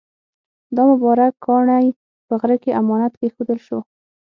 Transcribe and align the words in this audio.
دا 0.75 0.83
مبارک 0.91 1.33
کاڼی 1.45 1.87
په 2.27 2.33
غره 2.39 2.57
کې 2.63 2.77
امانت 2.81 3.13
کېښودل 3.19 3.59
شو. 3.67 3.79